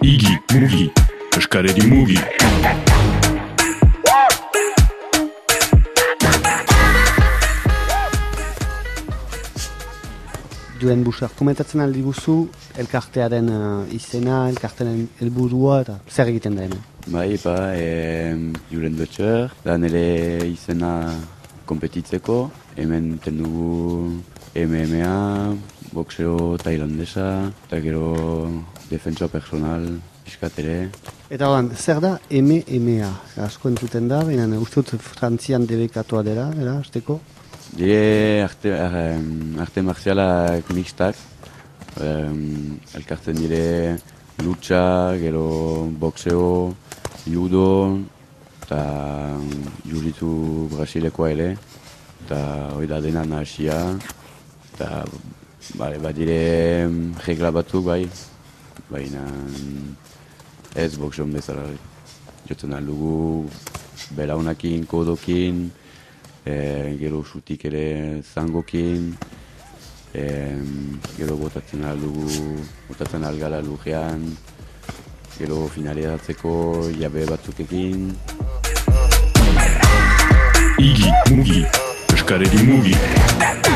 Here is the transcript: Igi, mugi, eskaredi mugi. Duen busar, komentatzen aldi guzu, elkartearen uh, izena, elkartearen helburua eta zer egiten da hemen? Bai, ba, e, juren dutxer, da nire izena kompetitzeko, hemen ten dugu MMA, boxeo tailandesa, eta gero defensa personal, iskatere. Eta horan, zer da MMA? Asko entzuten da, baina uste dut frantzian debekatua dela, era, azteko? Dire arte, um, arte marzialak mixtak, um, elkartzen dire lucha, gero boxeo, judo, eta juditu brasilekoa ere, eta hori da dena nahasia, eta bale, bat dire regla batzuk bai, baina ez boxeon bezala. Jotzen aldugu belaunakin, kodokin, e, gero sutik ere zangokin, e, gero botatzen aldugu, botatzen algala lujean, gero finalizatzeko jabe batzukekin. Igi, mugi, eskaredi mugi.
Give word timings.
Igi, 0.00 0.32
mugi, 0.56 0.86
eskaredi 1.36 1.82
mugi. 1.84 2.14
Duen 10.80 11.04
busar, 11.04 11.28
komentatzen 11.36 11.84
aldi 11.84 12.00
guzu, 12.00 12.46
elkartearen 12.80 13.50
uh, 13.52 13.82
izena, 13.92 14.46
elkartearen 14.48 15.02
helburua 15.20 15.82
eta 15.84 15.98
zer 16.08 16.32
egiten 16.32 16.56
da 16.56 16.64
hemen? 16.64 16.80
Bai, 17.12 17.34
ba, 17.44 17.58
e, 17.76 18.32
juren 18.72 18.96
dutxer, 18.96 19.52
da 19.66 19.76
nire 19.76 20.06
izena 20.48 20.94
kompetitzeko, 21.70 22.42
hemen 22.76 23.14
ten 23.22 23.38
dugu 23.38 24.20
MMA, 24.58 25.16
boxeo 25.94 26.56
tailandesa, 26.58 27.26
eta 27.68 27.78
gero 27.84 28.10
defensa 28.90 29.28
personal, 29.30 29.86
iskatere. 30.26 30.90
Eta 31.30 31.48
horan, 31.50 31.70
zer 31.76 32.00
da 32.02 32.16
MMA? 32.30 33.10
Asko 33.46 33.70
entzuten 33.70 34.08
da, 34.10 34.22
baina 34.26 34.48
uste 34.58 34.82
dut 34.82 35.02
frantzian 35.02 35.66
debekatua 35.70 36.24
dela, 36.26 36.48
era, 36.58 36.78
azteko? 36.82 37.20
Dire 37.70 38.42
arte, 38.42 38.72
um, 38.74 39.58
arte 39.62 39.82
marzialak 39.86 40.72
mixtak, 40.74 41.18
um, 42.02 42.78
elkartzen 42.98 43.38
dire 43.38 43.98
lucha, 44.42 45.14
gero 45.22 45.86
boxeo, 46.02 46.74
judo, 47.26 47.68
eta 48.70 49.34
juditu 49.82 50.70
brasilekoa 50.70 51.30
ere, 51.34 51.46
eta 52.22 52.38
hori 52.76 52.86
da 52.86 53.00
dena 53.02 53.24
nahasia, 53.26 53.98
eta 54.68 55.02
bale, 55.74 55.98
bat 55.98 56.14
dire 56.14 56.86
regla 57.26 57.50
batzuk 57.50 57.88
bai, 57.88 58.04
baina 58.86 59.24
ez 60.78 60.94
boxeon 60.94 61.34
bezala. 61.34 61.66
Jotzen 62.46 62.76
aldugu 62.78 63.48
belaunakin, 64.14 64.86
kodokin, 64.86 65.66
e, 66.46 66.54
gero 67.02 67.24
sutik 67.24 67.66
ere 67.66 68.22
zangokin, 68.22 69.16
e, 70.14 70.26
gero 71.18 71.34
botatzen 71.42 71.82
aldugu, 71.90 72.62
botatzen 72.86 73.26
algala 73.26 73.58
lujean, 73.66 74.30
gero 75.40 75.66
finalizatzeko 75.74 76.52
jabe 77.02 77.26
batzukekin. 77.26 78.39
Igi, 82.30 82.36
mugi, 82.38 82.54
eskaredi 82.54 82.62
mugi. 82.62 83.69